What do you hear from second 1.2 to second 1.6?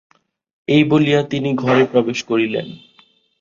তিনি